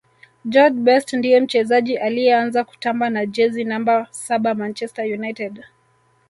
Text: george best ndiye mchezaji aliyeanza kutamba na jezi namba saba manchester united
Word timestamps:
george 0.45 0.79
best 0.79 1.13
ndiye 1.13 1.41
mchezaji 1.41 1.97
aliyeanza 1.97 2.63
kutamba 2.63 3.09
na 3.09 3.25
jezi 3.25 3.63
namba 3.63 4.07
saba 4.11 4.53
manchester 4.53 5.13
united 5.13 5.63